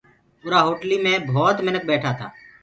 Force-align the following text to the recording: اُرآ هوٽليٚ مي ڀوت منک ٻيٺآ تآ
اُرآ 0.43 0.59
هوٽليٚ 0.67 1.03
مي 1.03 1.13
ڀوت 1.33 1.57
منک 1.65 1.83
ٻيٺآ 1.87 2.11
تآ 2.17 2.25